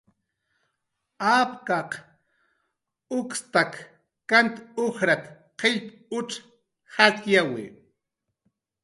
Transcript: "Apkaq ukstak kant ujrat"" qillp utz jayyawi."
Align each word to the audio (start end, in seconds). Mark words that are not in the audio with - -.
"Apkaq 1.39 1.91
ukstak 3.17 3.73
kant 4.29 4.55
ujrat"" 4.85 5.23
qillp 5.59 5.85
utz 6.17 6.33
jayyawi." 6.95 7.65